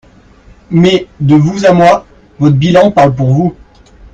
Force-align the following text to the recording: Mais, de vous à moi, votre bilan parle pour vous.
Mais, 0.71 1.05
de 1.19 1.35
vous 1.35 1.67
à 1.67 1.73
moi, 1.73 2.07
votre 2.39 2.55
bilan 2.55 2.89
parle 2.89 3.13
pour 3.15 3.31
vous. 3.31 3.55